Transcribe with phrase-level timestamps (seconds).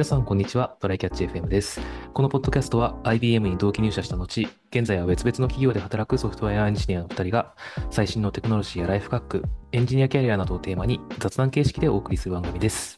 [0.00, 0.78] 皆さん、こんにちは。
[0.80, 1.78] トライキャッチ FM です。
[2.14, 7.54] このポッドキャストは IBM に同期入社した後、現在は別々の企業で働くソフトウェアエンジニアの2人が、
[7.90, 12.96] 最新のテクノロジーやライフハック、エンジニアキャリアなどをテーマに雑談形式でお送りする番組です。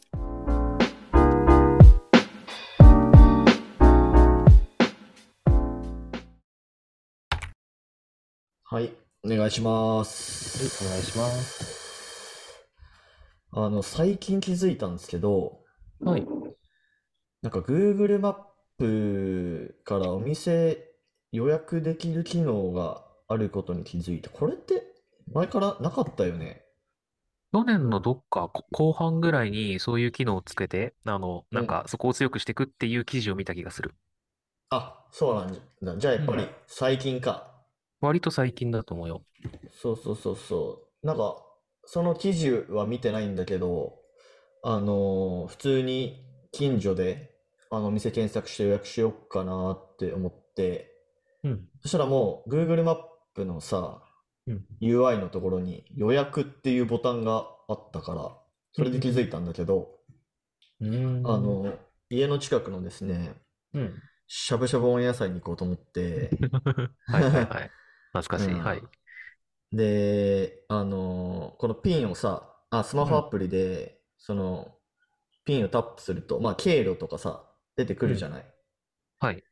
[8.63, 8.93] はい、
[9.25, 10.85] お願いしまはい、す。
[10.85, 12.65] お願いします。
[13.51, 15.63] あの、最近気づいたんですけど、
[16.05, 16.25] はい。
[17.43, 18.35] なんか Google マッ
[18.79, 20.95] プからお店
[21.31, 24.29] 予約できる機能があることに気づいた。
[24.31, 24.81] これって
[25.31, 26.63] 前からなかったよね？
[27.53, 31.67] 去年のどっかこ後半ぐらいにそういう機能をつけて、あの、なんうん。
[31.67, 33.95] かそこを強くしていくっていう記事を見た気がする。
[34.71, 35.97] あ、そうなんだ。
[35.97, 36.23] じゃあやうん。
[36.23, 37.63] っぱり最近か。
[38.01, 39.25] 割と最近だと思うよ。
[39.71, 41.07] そうそうそうそう。
[41.07, 41.35] なんか、
[41.85, 43.99] その記事は見てないんだけど、
[44.63, 47.32] あのー普通に近所で、
[47.75, 50.91] あの、お店検索して予約しようかなって思って、
[51.43, 51.67] うん。
[51.81, 52.97] そしたらもう Google マッ
[53.35, 54.03] プのさ、
[54.47, 54.65] うん。
[54.81, 58.37] UI のところに予約っていうボタンがあったから、
[58.77, 59.31] うそれで気づいん。
[59.31, 59.99] たんだけど、
[60.79, 60.85] う
[61.23, 61.39] あん。
[61.39, 63.33] の、家の近くのですね、
[63.73, 64.03] うん。
[64.27, 66.31] しゃぶしゃぶ温野菜に行こうと思って、
[67.09, 67.73] はいはいはい。
[68.13, 68.59] 懐かうしい。
[68.59, 68.83] はい。
[69.73, 69.77] ん。
[69.77, 73.13] で、あの、このピンをさ、あ、スマうん。
[73.13, 74.77] ホアプリで、その、
[75.45, 78.09] ピンをタップすると、まあ、経路とかさ、出てくうん。
[78.09, 78.45] るじゃない。
[79.19, 79.43] はい。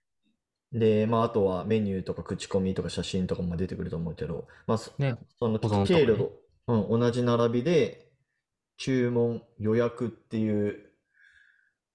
[0.73, 5.15] で、まあ、あとはメニューとか口コミとか写真とかも出てくると思うけど、まあ、そ、ね。
[5.39, 6.17] その保存と経ね。
[6.17, 6.31] と、
[6.67, 8.07] うん、同じ並びで、
[8.77, 10.91] 注文、予約っていう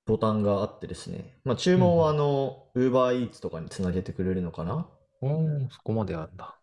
[0.04, 1.40] ボタンがあってですね。
[1.44, 1.80] まあ、注うん。
[1.80, 4.88] 文はあうんの、UberEats とかにつなげてくれるのかな？
[5.20, 6.60] おー、そこまであるんだ。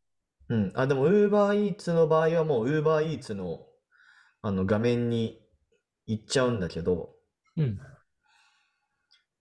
[0.50, 0.72] うん。
[0.76, 3.66] あ、でも UberEats の場合はもう UberEats の、
[4.44, 5.42] あの画面に
[6.06, 7.16] 行っちゃうんだけど、
[7.58, 7.80] うん。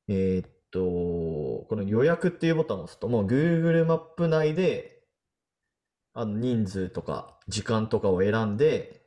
[0.08, 0.80] えーっと、
[1.68, 5.02] この予約っていうボタンを押すと、もう Google マップ内で、
[6.14, 9.02] あの人数とか時間とかを選んで、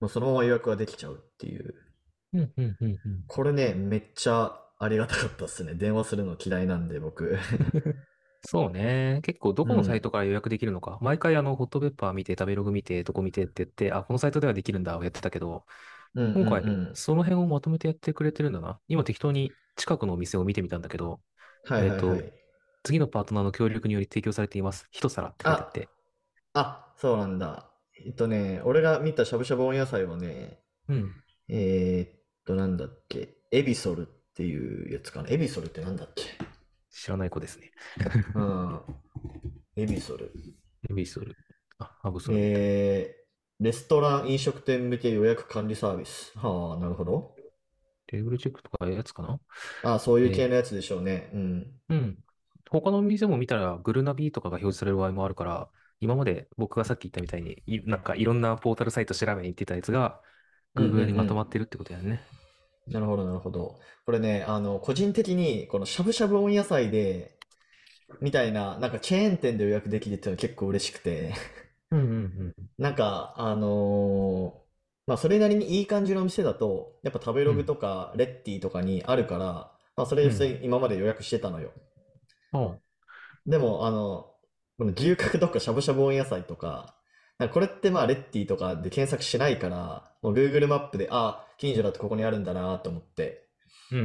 [0.00, 1.74] もうそのまま予約ができちゃうっていう。
[2.32, 2.52] うん。
[2.56, 2.76] うん。
[2.80, 3.00] うん。
[3.04, 5.74] うんこれね、めっちゃありがたかったっすね。
[5.74, 7.38] 電話するの嫌いなんで、僕。
[8.42, 9.20] そうね。
[9.22, 10.10] 結構どうこのサイトん。
[10.10, 10.98] から予約できるのか。
[11.02, 15.66] 毎回あの、ホットペッパー見て、食べログ見て、どこ見てって言って、あ、このサイトではできるんだをやってたけど、
[16.14, 16.64] うん今回。
[16.94, 18.80] その辺をまとめてやってくれてるんだな。
[18.88, 21.20] 今適当に近くのお店を見てみたんだけど、
[21.64, 22.32] はいえっと、はいはい。
[22.84, 24.86] 次のパートナーの協力により提供されています。
[24.90, 25.90] 一皿って書いてあっあ、て。
[26.54, 27.72] あ、そうなんだ。
[28.04, 31.22] えっとね、俺が見たしゃぶしゃぶ温野菜はね、うん。
[31.48, 35.30] えーっと、なんだっけ、エビソルっていうやつかな。
[35.30, 36.24] エビソルってなんだっけ？
[36.90, 37.70] 知らない子ですね。
[38.34, 38.80] うん。
[39.76, 40.32] エビソル。
[40.90, 41.36] エビソル。
[41.78, 42.38] あ、ハブソル。
[42.38, 43.19] えー、
[43.60, 46.32] レストラン飲食店向け予約管理サービス。
[46.34, 47.34] はあ、なるほど。
[48.06, 49.38] テーブルチェックとかいうやつかな？
[49.82, 51.30] あ、そういう系えのやつでしょうね。
[51.34, 51.40] うん。
[51.90, 52.18] ーうん。
[52.70, 55.68] 他のお店も見たら、グルナビとかが表示される場合もあるから、
[56.00, 60.22] 今まで僕がさっき言ったみたいに、いなんかいろんなポータルサイト調べに行ってたやつが、
[60.74, 61.36] うんうん Google にまとうん。
[61.36, 62.22] まってるってことやね。
[62.86, 63.78] なるほど、なるほど。
[64.06, 67.36] これね、あの、個人的に、このしゃぶしゃぶ温野菜で、
[68.20, 71.34] みたいな、なんかチェーン店で予約できるっていうのは結構嬉しくて、
[71.90, 74.60] うんうんなんか、あのー
[75.06, 77.52] まあ、それなりにいい感じの店だと、やっぱ食べうん。
[77.52, 77.66] ログうん。
[77.66, 80.60] とか、レッティとかにあるから、まあ、それでうん。
[80.62, 81.72] 今まで予約してたのよ。
[82.52, 82.80] おう
[83.46, 84.26] でも、あの、
[84.78, 86.94] この牛角とかしゃぶしゃぶ温野菜とか、
[87.38, 93.48] なんかこれってまあ、レッティとかで検索しないから、もう Google マップで、あ、近所だとここにあるんだなと思って、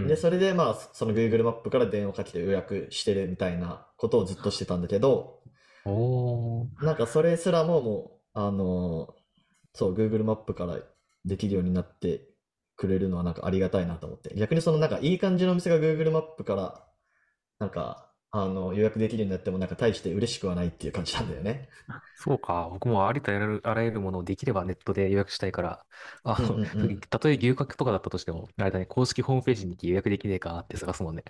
[0.06, 0.18] で、うん。
[0.18, 5.42] それでまあ、その Google マップから電話かけて予約してるみたいなことをずっとしてたんだけど、
[5.86, 6.70] おー。
[6.80, 9.16] なんかそれすらももう、あの
[9.74, 10.80] そう、Google マップから
[11.26, 12.30] できるようになって
[12.76, 14.36] くれるのはなんかありがたいなと思って。
[14.36, 16.88] 逆にそのなんかいい感じのお店が Google マップから
[17.60, 21.70] なんか、あの、予約できるようになってもなんか大して嬉しくはないっていう感じなんだよね。
[22.16, 22.70] そうか。
[22.72, 25.86] 僕もありとあらゆる、あらゆるものをできればネットで予約したいから、
[26.24, 27.06] あうんの、うんうん。
[27.10, 31.24] たとえ牛角とかだったとしても、あれだね、公式ホームページに行き予約できねえかって探すもんね。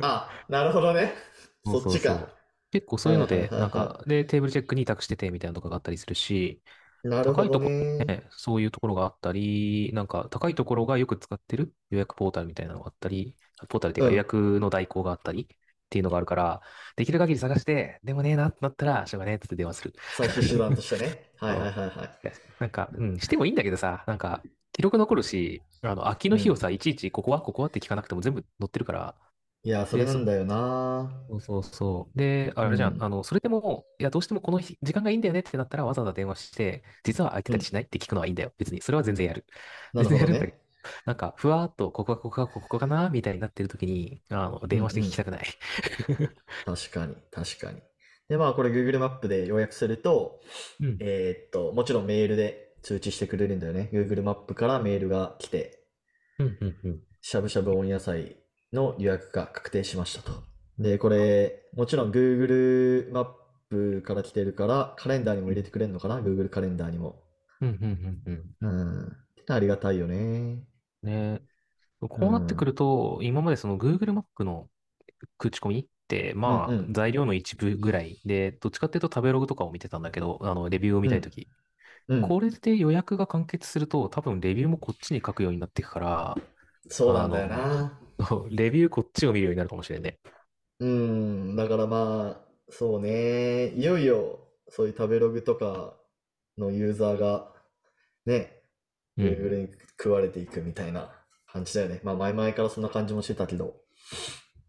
[0.00, 1.14] あ、なるほどね。
[1.64, 2.32] そうそっちそうそう。
[2.80, 2.80] か。
[2.80, 6.62] 結構そうはいはいいうので、なんか、で、テーブルチェックに託しててみたいなとかがあったりするし、
[7.04, 7.08] い。
[7.08, 8.06] なるほど高いところね。
[8.06, 13.36] ね、そういうところがあったり、なんか高いところがよく使ってる予約ポータルみたいなのがあったり、
[13.68, 14.18] ポータルっていうか予うん。
[14.18, 15.46] 約の代行があったりっ
[15.90, 16.62] ていうのがあるから、
[16.96, 19.94] できる限り探して、でもねえなってなったら、しょうがねえって電話する。
[20.10, 21.30] 最終手段としてね。
[21.38, 21.72] はいはい。
[21.72, 22.20] はいはい。
[22.24, 24.42] いやなんか、うん、してもいいんだけどさ、なんか、
[24.72, 26.34] 記録残るし、あの、空きうん。
[26.34, 29.16] の日をさ、いちいち、ここは、ここはって聞かなくても全部載ってるから、
[29.64, 31.10] いや、それなんだよな。
[31.26, 32.18] そうそうそう。
[32.18, 33.02] で、あうれじゃん。
[33.02, 33.08] あん。
[33.08, 37.56] の、それでも、いや、どうしてもこの日、時間がいいんだよねってなったら、わざわざ電話して、実は空いてうん。
[37.56, 38.52] たりしないって聞くのはいいんだよ。
[38.58, 38.82] 別に。
[38.82, 39.46] それは全然やる。
[39.92, 40.60] なるほど全然やるんだけね。
[41.06, 45.24] なんか、ふわーっと、ここがここがここかなみたいになってる時に、あの、電話して聞きたん。
[45.24, 45.46] くない。
[46.64, 47.80] 確かに、確かに。
[48.28, 50.40] で、まあこれ Google マップで要約すると、
[50.80, 51.00] うん。
[51.00, 53.90] えーっと、もちろんメールで通知してくれるんだよね。
[53.92, 55.84] Google マップからメールが来て、
[56.38, 57.00] うん、うん、うん。
[57.22, 58.36] しゃぶしゃぶ温野菜
[58.74, 60.42] の予約が確定しましたと。
[60.78, 63.26] で、これ、もちろん Google マッ
[63.70, 67.22] プから来てるから、カレンダーにも入れてくれるのかな ?Google カレンダーにも。
[67.60, 68.56] うん、うん、うん、うん。
[68.60, 69.16] うん。
[69.48, 70.66] ありがたいよね。
[71.02, 71.40] ね。
[72.00, 72.66] うこうなってくん。
[72.66, 74.70] ると、今までその Google マップの
[75.38, 76.94] 口コミって、まあ、うんうん。
[76.94, 81.48] 材料の一部ぐらいで、どっちかっていうと食べログとかを見てたんだけど、あの、レビューを見うんたいとき。
[82.08, 82.22] うん。
[82.22, 86.42] これで予約が完結すると、多分レビューもこっちに書くようになっていくから、
[86.88, 87.98] そうなんだよな。
[88.50, 90.18] レビューこっちを見るようになるかもしれんね。
[90.80, 91.56] うん。
[91.56, 93.68] だからまあ、そうね。
[93.70, 94.38] いよいよ、
[94.68, 95.94] そういう食べログとか
[96.58, 97.52] のユーザーが、
[98.26, 98.62] ね、
[99.16, 99.26] うん。
[99.26, 101.10] Google に食われていくみたいな
[101.46, 102.00] 感じだよね。
[102.02, 103.76] まあ前々からそんな感じもしてたけど。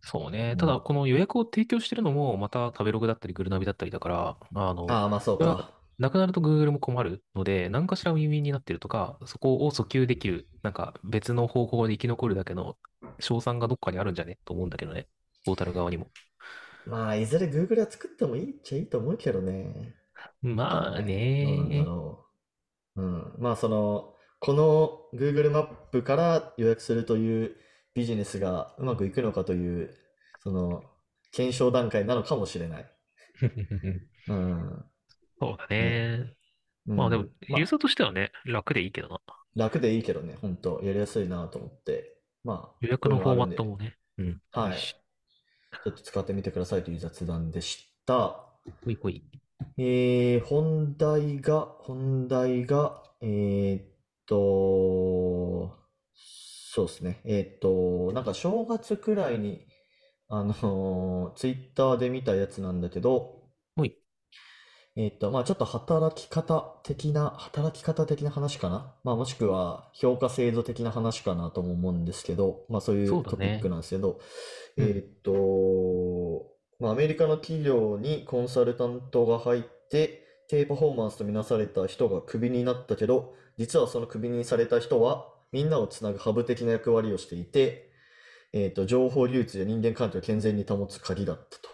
[0.02, 0.56] そうね。
[0.58, 0.82] ただ、うん。
[0.82, 5.72] この予約を提供してるのも、また食べログだったり、グルナビだったりだから、あの、ああ、まあそうか。
[5.98, 12.78] なくなると Google も困るので、何かしらウィンウィンになってるとか、そこを訴求できる、なんか別の方法で生き残るだけの
[13.20, 14.40] 賞賛がどっかにあるんじゃね？
[14.46, 15.08] と思うんだけどね。
[15.46, 16.08] ポータル側にも。
[16.86, 19.96] まあ、いずれ Google は作ってもいいっちゃいいと思うけどね。
[20.42, 21.02] まあ
[21.46, 21.84] どうなんだね。
[21.84, 22.26] ろ
[22.96, 23.02] う。
[23.02, 23.36] うん。
[23.40, 27.56] まあ、その、この Google マップから予約するという
[27.94, 29.96] ビジネスがうまくいくのかという、
[30.44, 30.84] その、
[31.32, 32.92] 検証段階なのかもしれない。
[34.28, 34.86] うん。
[35.40, 36.20] そうだね。
[36.20, 36.34] ね。
[36.86, 39.20] まあでも、ユーザーとしてはね、楽でいいけどな。
[39.56, 42.18] 楽でいいけどね、本当やりやすいなと思って。
[42.44, 43.98] まあ、予約こういうののフォーマるんで、トもね。
[44.18, 44.78] うん、いいはい。
[44.78, 44.96] し。
[45.84, 48.46] ちょっと使ってみてくださいという雑談でした。
[48.84, 49.24] ほいほい。
[49.78, 53.84] えー、本題が、本題が、えーっ
[54.26, 55.78] と、
[56.14, 57.22] そうですね。
[57.26, 59.66] えーっと、なんか正月くらいに、
[60.28, 63.45] あのツイッターで見たやつなんだけど。
[64.98, 68.94] えーっと、まあちょっと働き方的な、働き方的な話かな？
[69.04, 73.68] まあもしくは評価制度的な話かなとも思うんですけど、まあそういそうトピック。
[73.68, 74.20] なんですけど、
[74.78, 74.86] うん。
[74.86, 76.48] えーっと、
[76.80, 87.92] まあアメリカの企業にコンサルタントが入って、低パフォーマンスとみなされた人がクビになったけど、実はそのクビにされた人は、みんなをつなぐハブ的な役割をしていて、
[88.54, 91.70] えーっと、情報流通や人間関係を健全に保つ鍵だったと。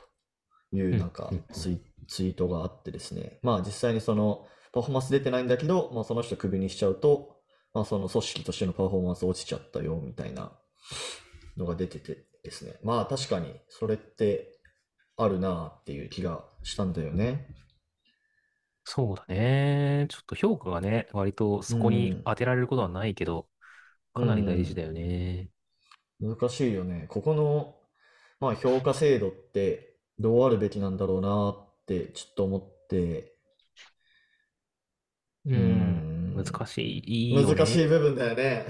[0.73, 1.01] いうなんうん。
[1.01, 1.01] うん。
[1.03, 3.39] うんかツイ、ツイートがあってですね。
[3.43, 7.37] まあ実際にそのパフォーマンス出てないんだけど、まあその人クビにしちゃうと、
[7.73, 10.51] まあその組織としてのパフォーマンス落ちちゃったよみたいな
[11.57, 12.73] のが出ててですね。
[12.83, 14.59] まあ確かにそれって
[15.17, 17.47] あるなっていう気がしたんだよね。
[18.83, 20.07] そうだね。
[20.09, 23.47] ちょっと評価がね、割とうそこにん、当てられることはないけど、
[24.15, 25.51] うかなり大事だん、よね。
[26.19, 27.05] 難しいよね。
[27.09, 27.75] ここの、
[28.39, 33.35] まあ評価制度ってどうあるべきなんだろうなってちょっと思って、
[35.45, 36.03] ううん。
[36.31, 36.99] ん、難し
[37.39, 37.87] いよ難しいね。
[37.87, 38.65] 部分だよね。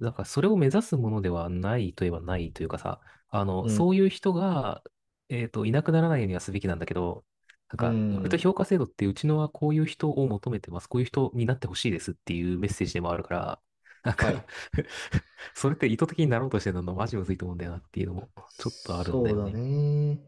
[0.00, 4.82] だからそれを目指すものではないといえばないというかさ、あの、うんそういう人が、
[5.28, 7.24] えっと、いなくならないようにはすべきなんだけど、
[7.68, 8.42] なんうか、割とん。
[8.42, 10.88] 評価制度ってうちのはこういう人を求めてます。
[10.88, 13.60] こういう人になってほしいですっていうメッセージでもあるから、
[14.02, 14.42] なんはい。
[14.42, 14.46] か
[15.54, 20.20] それって意図的になろうとしてるのマジむずいと思うんだよなっていうのもちょっとあるんだそうだよね。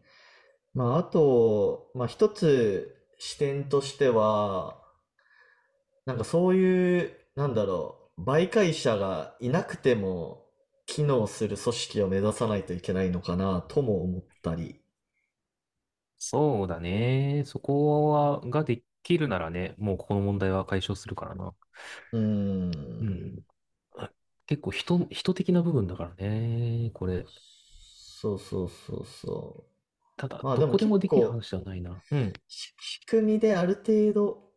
[0.75, 0.79] ね。
[0.83, 4.77] まあ、あと、まあ、一つ視点としては、
[6.05, 10.45] なんかそういう、なんだろう、媒介者がいなくても
[10.85, 14.79] 機能する組織を目指さないといけないのかなとも思ったり。
[16.17, 17.43] そうだね。
[17.45, 21.53] そこは、ができるならね、もうここの問題は解消するからな。
[22.11, 22.19] うー
[22.69, 22.71] ん。
[22.99, 23.43] うん。
[24.45, 27.25] 結構人、人的な部分だからね、これ。
[28.21, 29.65] そうそうそうそ
[30.17, 30.45] ただ、う。
[30.45, 32.03] まあどこでもできる話ではないな。
[32.11, 32.33] うん。
[32.47, 34.53] し仕組みである程度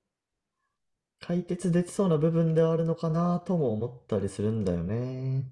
[1.20, 5.44] 解決できそうな部分ではあるのかなとも思ったりするんだよね。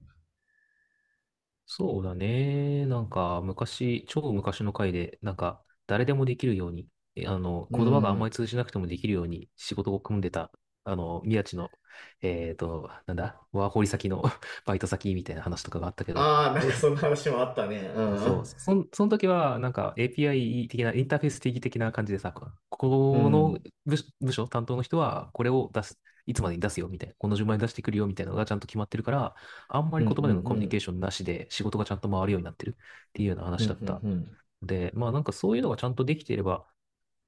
[1.67, 2.87] そうだね。
[2.87, 8.29] なんか、昔、超昔の回で、なんか、誰でもできるように、えあの、う言葉があんまん。
[8.29, 10.51] り通じなくてもできるように仕事を組んでた、
[10.85, 11.71] あの、宮地の、
[12.23, 14.23] えっと、なんだ、ワーホリ先の
[14.67, 17.77] バイト先みたいな話とかがあったけど、ああ、なんかそんな話もあったね。
[17.95, 23.65] うんそう、そん、その時は、なんか API 的な、インターフェース的的な感じでさ、ここのうん。
[23.87, 29.35] 部署、部署担当の人は、これを出す、いつまでに出すよ、みたいな、この順番に出してくるよ、みたいなのがちゃんと決まってるから、
[29.69, 30.07] あんまうん。
[30.07, 30.09] うりん。
[30.09, 30.71] 言葉でのコミュニうん。
[30.71, 33.67] ケーションなしで、仕事がちゃんと回るようになってるっていうようなうん。
[33.67, 34.05] う話だった。
[34.15, 34.37] ん。
[34.63, 36.67] で、まあなんかそういうのがちゃんとできていれば、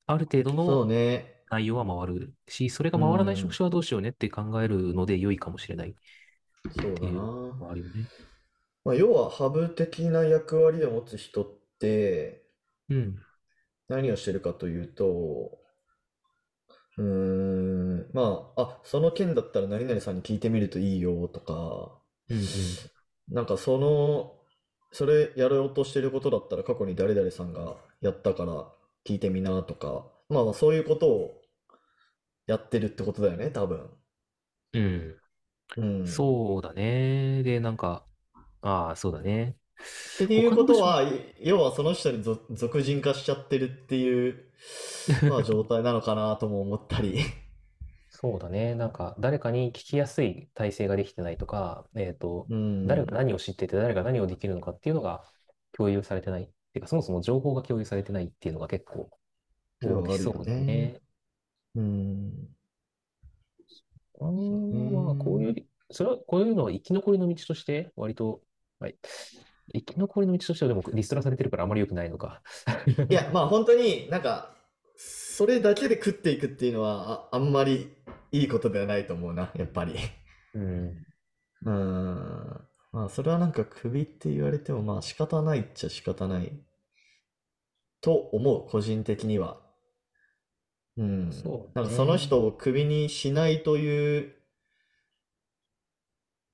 [0.07, 1.36] ある程度そうのね。
[1.51, 3.57] 内容は回るし、それがう回らない職ん。
[3.57, 5.97] 種はどうしようねって考えるので良いかもしれない。
[6.71, 7.23] そうだっていう
[7.59, 7.67] のな。
[7.67, 8.09] はあるよね。
[8.85, 11.47] まあ、要はハブ的な役割を持つ人っ
[11.79, 12.43] て
[12.89, 13.25] うん。
[13.89, 15.59] 何をしてるかというと、
[16.99, 22.01] うーん、まあ、あ、その件だったら何々さんに聞いてみるといいよとか、
[22.31, 22.91] うんうん。
[23.29, 24.35] なんかその、
[24.93, 28.73] それやろうとしてることだったら過去に誰々さんがやったから
[29.05, 31.43] 聞いてみなとか、まあまあそういうことを
[32.47, 33.91] やってるってことだよね、多分。
[34.73, 35.17] うん。
[35.77, 36.07] うん。
[36.07, 37.43] そうだね。
[37.43, 38.07] で、なんか、
[38.63, 39.57] ああ、そうだね。
[40.25, 44.45] っていう他の部署ことは、い要はその人にぞ俗人化しちゃってるっていう、
[45.29, 47.19] まあ状態なのかなとも思ったり。
[48.09, 48.75] そうだね。
[48.75, 52.87] なんか、誰かに聞きやすい体制ができてないとか、えっと、うん。
[52.87, 55.23] 誰が何を知ってて、誰が何をできるのかっていうのが
[55.73, 56.45] 共有されてない。
[56.45, 59.11] っていうか、そもそも情報が共有されてないっていうのが結構
[59.81, 60.65] そうだるよね。
[60.65, 61.01] ね。
[61.75, 62.49] うん。
[64.19, 68.41] まあ、こういう、それは、こういうのは生き残りの道として、割と、
[68.81, 68.97] はい。
[69.75, 72.43] 生き残りの道としてはでもリストラされてるからあまり良くないのか。
[73.11, 74.55] いや、まあ本当になんか、
[74.97, 77.93] それだけで食っていくっていうのはあ、あんまり
[78.33, 79.97] いいことではないと思うな、やっぱり。
[80.55, 81.07] うん。
[81.65, 82.61] うん。
[82.93, 86.53] まあそれはなんかクビって言われてもまあ仕方ないっちゃ仕方ない
[88.01, 89.66] と思う、個人的には。
[90.97, 91.33] うん。
[91.33, 94.35] そうねなんかその人をクビにしないという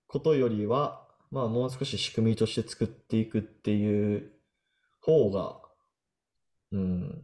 [0.06, 4.32] ことよりは、まあもう少し仕組みとして作っていくっていう
[5.00, 5.60] 方が、
[6.72, 7.22] うん、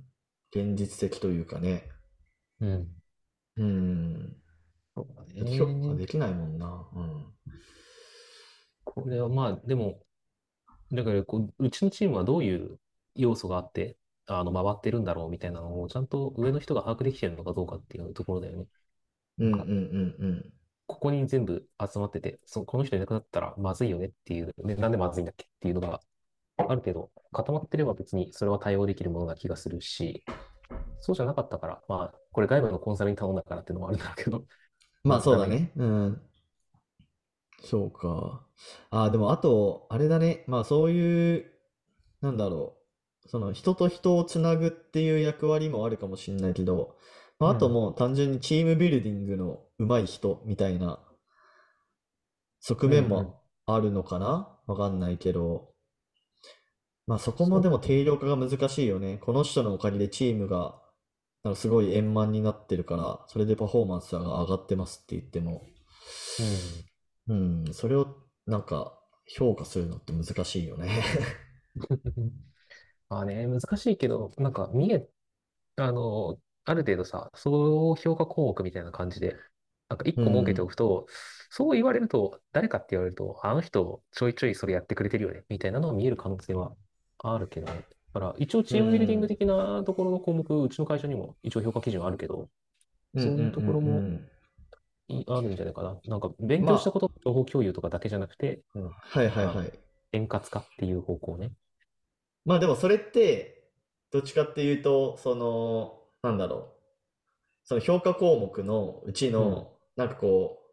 [0.50, 1.84] 現実的というかね。
[2.60, 2.88] うん。
[3.56, 4.36] うん。
[4.94, 5.58] そうだね。
[5.58, 6.86] 評価できないもんな。
[6.94, 7.26] うん。
[8.84, 10.00] これはまあ、でも、
[10.92, 12.78] だからこう、うちのチームはどういう
[13.14, 13.96] 要素があって、
[14.28, 18.66] あの、回ってるんだろうみたいなのを、ちゃんと上の人が把握できてるのかどうかっていうところだよね。
[19.38, 20.52] うんうんうん
[20.86, 26.00] ここに全部集まってて、そこの人いなくなったらまずいよねっていう、で、なんでまずいんだっけっていうのが
[26.56, 30.24] ある程度固まってれば別にそれは対応できるものな気がするし、
[31.00, 34.44] そうじゃなかったから、まあ、これ外部のコンサルに頼んだからっていうのもあるんだけど、
[35.04, 35.72] まあそうだね。
[35.76, 36.22] うん。
[37.62, 38.44] そうか。
[38.90, 40.44] ああ、でもあと、あれだね。
[40.46, 41.52] まあそういう、
[42.20, 42.77] なんだろう。
[43.28, 46.96] その人と人をつなぐっていう役割もあるかもしれないけど、
[47.38, 50.98] まあ、あとうんもう単純にチームビルディングの上手い人みたいな
[52.60, 53.10] 側面うんうん。
[53.10, 54.58] もあるのかな？
[54.66, 55.68] わかんないけど。
[57.06, 59.18] まあそこもでも定量化が難しいよね。
[59.18, 60.80] この人のおかげでチームが
[61.44, 65.62] なんかすごい円満になってるから、それでパフォーマンスが上がってますって言っても、
[67.28, 68.16] うん、それを
[68.46, 71.02] なんか評価するのって難しいよね。
[73.10, 73.16] うん。
[73.16, 75.08] まあね、難しいけど、なんか見え、
[75.76, 79.36] あの、ある程度さ、そう評価項目みたいな感じで、
[79.88, 81.06] なんか一個設けておくと、
[81.50, 86.74] そう言われると、誰かって言われると、あの人ちょいちょいそれやってくれてるよね、みたいなのが見える可能性は
[87.18, 87.86] あるけどね。
[88.14, 92.50] だから、一応チームビルディング的なところの項目、うちの会社にも一応評価基準あるけど、
[93.16, 94.30] そういうところもうんうんうんうん
[95.08, 95.98] いあるんじゃないかな。
[96.06, 99.80] なんか、勉強したこと、情報共有とかだけじゃなくて、うん、はいはいはい。
[100.12, 101.50] 円滑化っていう方向ね。
[102.44, 103.70] まあでもそれって、
[104.10, 106.78] どっちかっていうと、その、なんだろう。
[107.64, 110.68] その評価項目のうちの、なんかこう、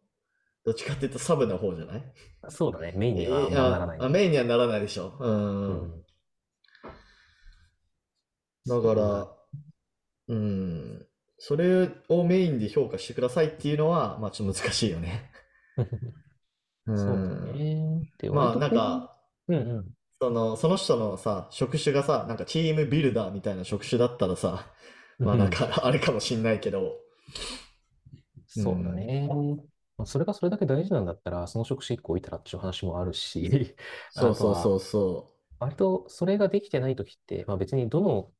[0.64, 2.02] どっちかっていうとサブな方じゃない？
[2.48, 3.98] そうだね、メインにはあんえまならない。
[4.00, 5.16] あ、メインにはならないでしょ。
[5.20, 5.26] う。
[5.26, 6.04] うんん。
[8.66, 9.32] だから、
[10.28, 11.06] うん。
[11.38, 15.30] それをメインで評価してくださいっていうのは、まあちょっと難しいよね。
[16.86, 17.52] うそうだん。
[17.52, 18.12] ね。
[18.18, 19.16] で、まあなんか、
[19.48, 19.95] う、うんうん。
[20.20, 24.66] その、その人のさ、職種がさ、なんかチームビルダーみたいな職種だったらさ、
[25.18, 26.96] まあなんかあれかもしんないけど、
[28.46, 29.28] そうだね。
[29.98, 33.74] まあそれがそれだけ大事なんだったら、その職種一個置いたらっていう話もあるし、
[34.12, 38.32] そうそうそうそ割とそれができてないときって、まあ別にどの、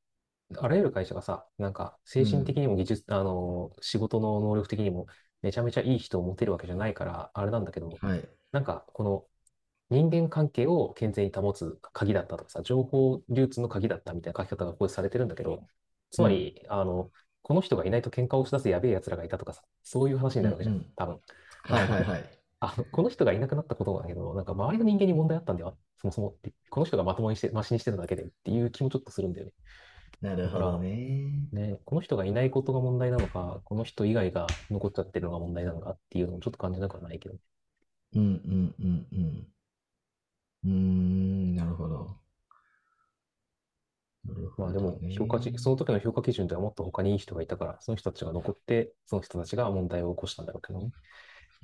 [0.58, 5.06] あらゆる会社がさ、なんか精神的にも技術、あの、仕事の能力的にも
[5.42, 8.06] めちゃめちゃいい人を持てるわけじゃないから、あれなんだけど、う。
[8.06, 8.28] はい。
[8.52, 9.26] なんかこの
[9.90, 15.62] 人間関係を健全に保つ鍵だったとかさ、情報流通の鍵だったみたいな書き方がこうされてるんだけど、
[16.10, 17.10] つまり、あの、
[17.42, 21.20] この人がいないと喧嘩をし出すやべえ奴らがいたとかさ、そういう話になるわけじゃん、うんうん多分。
[21.62, 22.24] はいはいはい。
[22.58, 26.52] あの、この人がいなくなったことだけど、なんか周りの人間に問題あったんだよ、そもそもって。
[26.70, 29.52] この人がまともにして、マシにしてるだけでっていう気もちょっとするんだよね。
[30.20, 31.48] なるほどね。
[31.52, 37.36] ね、この人がいないことが問題なのか、この人以外が残っちゃってるのが問題なのかっていうのもちょっと感じなくはないけど。
[38.14, 39.46] うんうんうんうん。
[40.64, 42.16] うーん、なるほど。
[44.24, 50.90] なるまあでも評価値、その時の評価基準ではもっと他にいい人がいたから、その人たちが残って、その人たちが問題を起こしたんだろうけどね。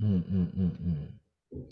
[0.00, 0.20] うんうんうん
[1.52, 1.68] うん。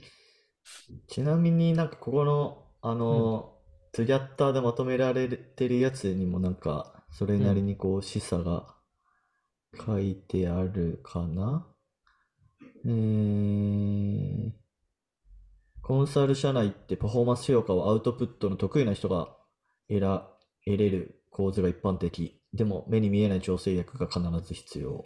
[1.09, 2.97] ちなみになんかここの、あうん。
[2.99, 3.57] の、
[3.93, 7.67] トゥギャッターでまとめられてるやつにもなんか、それなりうん。
[7.67, 8.75] にこう、示唆が
[9.87, 11.67] 書いてあるかな？
[12.85, 14.53] えー、
[15.91, 19.35] コンサル社内ってパフォーマンス評価をアウトプットの得意な人が
[19.89, 20.31] 得ら、
[20.65, 22.41] 得れる構図が一般的。
[22.55, 25.05] でも目に見えない調整役が必ず必要。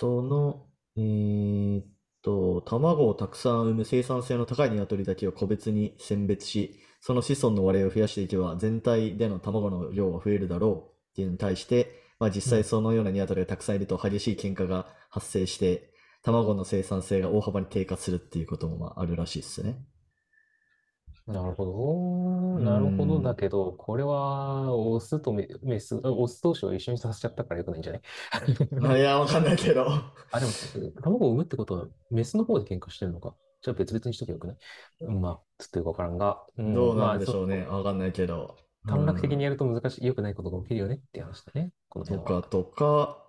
[0.00, 0.64] その、
[0.96, 1.84] えーっ
[2.22, 12.52] と、卵をたくさん産む生産性の高い鶏だけを個別に選別し、その子孫の割合を増やしていけば全体での卵の量は増えるだろうっていうのに対して、まあ実。
[12.52, 15.90] 際そのような鶏がたくさんいると激しい喧嘩が発生して、
[16.26, 19.78] 卵の生産性が大幅に低下するっていうこともまああるらしいですね。
[21.26, 21.64] なるほ
[22.56, 22.64] うど。
[22.64, 23.20] なるほど。
[23.20, 23.36] だん。
[23.36, 28.02] けど、これは、オスとメメス、あオス同士を一緒にさせちゃったからよくないんじゃない？
[28.82, 29.86] あ、いや、わかんないけど。
[30.30, 30.52] あ、でも、
[31.02, 33.34] 卵を産むってことは、メスの方で喧嘩してるのか？
[33.62, 34.56] じゃあ別々にしときゃよくない？
[35.00, 37.66] うんまあ、つってよくわからんが、うん、どうなんでしょうね。
[37.66, 38.56] わかんないけど。
[38.84, 39.44] う短絡的にん。
[39.44, 41.72] やると難しい、良くないことが起きるよねって話だね。
[41.88, 42.34] このと辺は。
[42.40, 43.25] か、とか、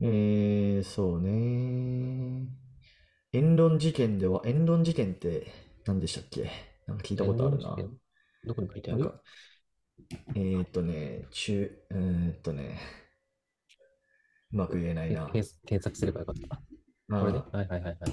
[0.00, 2.48] えー、そうね。
[3.32, 5.46] 言論事件では、言論事件って
[5.86, 6.50] 何でしたっけ？
[6.86, 7.76] なんか聞いたこ言とあるな。
[8.44, 9.04] どこに書いてある？
[9.04, 9.22] か、
[10.34, 12.80] えーっとね、中、えーっとね、
[14.52, 15.30] うまく言えないけな。
[15.32, 16.56] 検検索すればよかった。
[17.20, 17.38] これね。
[17.38, 18.12] まあ、はいはいはいはい。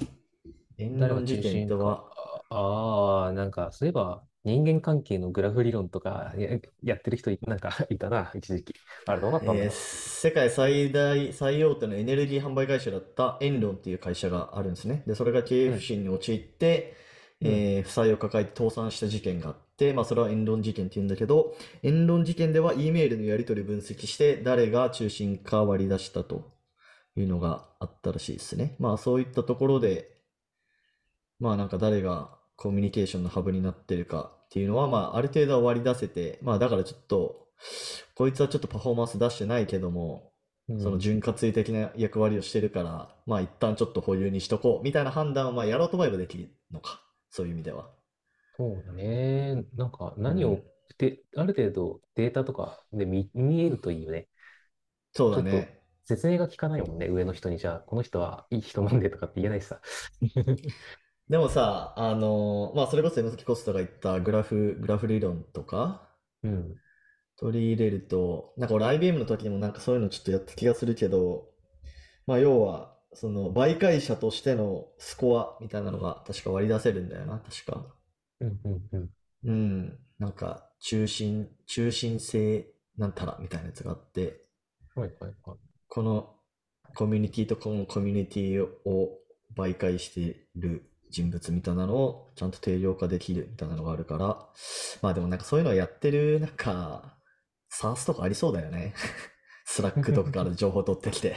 [0.77, 1.67] 言論事件。
[1.67, 2.05] とは、
[2.51, 8.73] ああ、なんか、そういえば、人間関係のグラフ理論とかや、やってる人い、なんか いたな、一時期。
[9.05, 15.03] あれどうなったんだえーろ世界最大、最大手のエネルギー販売会社だったエンロンっていう会社があるんですね。
[15.07, 16.95] で、それが経営不振に陥って、
[17.41, 26.51] うん、えー負債を抱えて倒産した事件があって、まあそれはエンロン事件って言うんだけど、エンロン事件では E メールのやり取りを分析して、誰が中心か割り出したと
[27.15, 28.75] いうのがあったらしいですね。
[28.79, 30.09] まあそういったところで、
[31.39, 37.47] まあなんか誰がコミュニケーションのハブになってるかっていうのは、まあある程度は割り出せて、まあだからちょっと、
[38.15, 40.33] こいつはちょっとパフォーマンス出してないけども、
[40.67, 40.79] うん。
[40.79, 47.01] その潤滑油的な役割をしてるから、まあ一旦ちょっと保有にしとこうみたいな判断をまあやろうと思えばできるのか。
[47.29, 47.89] そういう意味では。
[48.57, 49.63] そうだね。
[49.77, 50.63] なんか、う何をん。
[50.97, 54.27] で、ある程度データとかで見、見えるといいよね。
[55.13, 55.79] そうだね。
[56.03, 57.57] 説明が効かないもんね、上の人に。
[57.57, 59.79] じゃあ、この人はいい人なんでとかって言えないしさ。
[61.29, 66.09] でもさ、あのまあそれこそ山崎コストが言ったグラフ、グラフ理論とか
[66.43, 66.75] うん。
[67.37, 71.45] 取り入れると、なんか俺 IBM の時にもなんかそういうのちょっとやった気がするけど、
[72.27, 77.85] まあ要は、その媒介者としてのスコアみたいなのが確か割り出せるんだよな、確か。
[78.41, 79.09] うん、うん、うん。
[79.45, 79.99] うん。
[80.19, 84.41] なんか中心、中心性なんたらみたいなやつがあって、
[84.95, 85.57] はい、はい、はい。
[85.87, 86.35] この
[86.95, 89.17] コミュニティとこのコミュニティを
[89.55, 94.47] 媒介している人物みたいなのをちゃんと定量化できるみたいなのがあるから、
[95.01, 97.17] まあでもなんかそういうのをやってる、なんか、
[97.71, 98.93] SaaS とかありそうだよね。
[99.65, 101.35] スラックとかから情報取ってきて。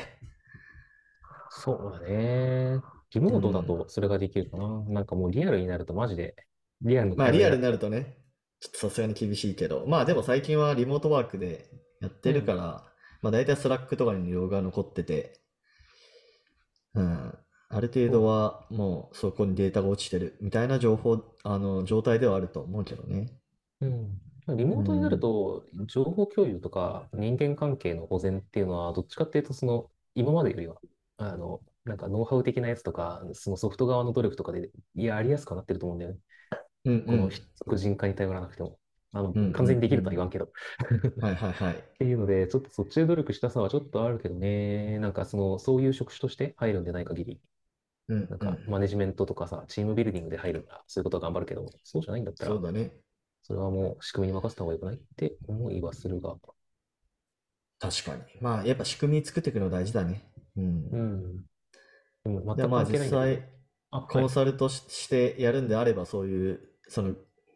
[1.50, 2.80] そうだね。
[3.14, 4.84] リモートだとそれができるかな。
[4.88, 6.34] なんかもうリアルになるとマジで、
[6.80, 7.30] リアルのまあ。
[7.30, 8.16] リアルになるとね、
[8.60, 11.68] ちょっとさすがに厳しいけど、まあでも最近はリモートワークで
[12.00, 12.84] やってるから、
[13.20, 15.40] まあ大体スラックとかにログが残ってて、
[16.94, 17.38] うん、
[17.74, 23.28] ある程度はもうそこにデータが落ちてるみたいな情報、あの、状態ではあると思うけどね。
[23.80, 24.20] うん。
[24.56, 30.76] リモートになると、情報共有とか人間関係の保全っていうのは、どっちかっていうと、その、今までよりは、
[31.16, 36.18] あの、なんかノウハウ的なやつとか、そのソフト側の努力とかでやりやすくなってると思うんだよね。
[36.84, 37.06] うんうん。
[37.06, 37.30] この
[37.64, 38.78] 個人化に頼らなくても。
[39.14, 40.50] あのうんうんうん、完全にできるとは言わんけど。
[41.20, 41.74] はいはいはい。
[41.76, 44.98] っていうので、ちょっとそっちで努力したさはちょっとあるけどね。
[44.98, 47.40] なんかその、そういう職種として入るんでない限り、
[48.08, 48.70] うんなんかうん。
[48.70, 52.92] マネジメントとかさ、チームビルディングで入るなら、そういうことは頑張るけど、そうじゃないんだったらそう、だね。
[53.42, 56.36] それはもう仕組みに任せた方がよくないって思いはするが。
[57.78, 58.22] 確かに。
[58.40, 60.24] まあやっぱ仕組み作っていくの大事だね。
[60.56, 60.88] うん。
[60.92, 61.44] うん。
[62.24, 63.42] でもで全くまあ実関係ないんだけど。
[63.42, 63.48] 際、
[63.90, 64.28] あ、はコンい。
[64.28, 67.14] サルとししてやるんであれば、そういう、その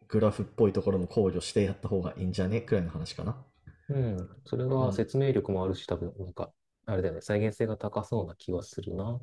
[0.09, 2.61] グラフっぽいところも考慮してやった方がいいんじゃね？
[2.61, 3.45] くらいの話かな。
[3.89, 4.29] うん。
[4.45, 6.51] それが説明力もあるし、多分、なんか、
[6.85, 9.19] あれだよね、再現性が高そうな気はするな。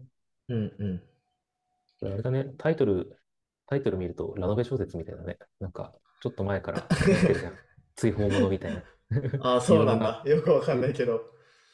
[0.48, 1.02] うんうん。
[2.12, 3.18] あれだね、タイトル、
[3.66, 5.38] タイトル見るとラノベ小説みたいだね。
[5.60, 7.52] なんか、ちょっと前からやってるじゃん。
[7.96, 8.82] 追放者みたいな。
[9.40, 10.22] ああ、そうなんだ。
[10.26, 11.20] よくわかんないけど。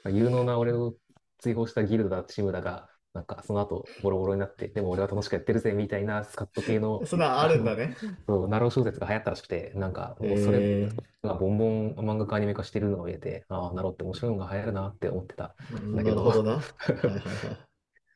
[0.07, 0.95] 有能な俺を
[1.39, 7.97] 追放したギルドだ、チームだが、なんかその後ボロボロになって、でも俺は楽しくやってるぜみたいなスカット系のそんなんあるんだね。
[8.27, 10.89] そうなろう小説が流行ったらしくて、なんかもうそれえ
[11.25, 15.57] がボンボン漫画化アニメ化してるのを見てて、ああ、なろうって面白いのが流行るなって思ってた。
[15.73, 16.61] ー、だけどなるほどな。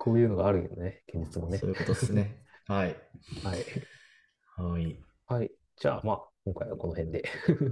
[0.04, 1.70] こういうのがあるよね、現実もねそう。
[1.70, 2.36] いうことですね。
[2.68, 2.94] はい。
[3.42, 3.64] はい。
[4.56, 4.96] はい。
[5.26, 5.50] はい。
[5.76, 7.24] じゃあ、まあ、今回はこの辺で。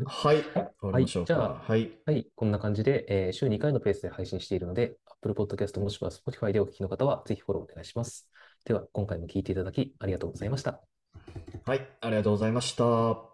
[0.07, 0.43] はい。
[0.81, 1.93] はいじゃあはい。
[2.07, 2.27] はい。
[2.35, 8.31] こんな感じで、えー週2回のペースで配信しているので、Apple Podcast もしくは Spotify でお聞きの方は、ぜひフォローお願いします。
[8.65, 10.81] では、今回も聞いていただきありがとうございました。
[11.67, 11.87] はい。
[12.01, 13.33] ありがとうございました。